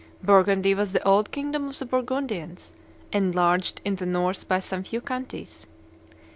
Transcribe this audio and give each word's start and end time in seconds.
Burgundy 0.23 0.73
was 0.73 0.93
the 0.93 1.07
old 1.07 1.29
kingdom 1.29 1.67
of 1.67 1.77
the 1.77 1.85
Burgundians, 1.85 2.73
enlarged 3.13 3.81
in 3.85 3.97
the 3.97 4.07
north 4.07 4.47
by 4.47 4.59
some 4.59 4.83
few 4.83 4.99
counties. 4.99 5.67